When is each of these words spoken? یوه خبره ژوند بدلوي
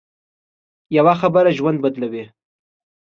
یوه 0.97 1.13
خبره 1.21 1.51
ژوند 1.57 1.77
بدلوي 1.83 2.23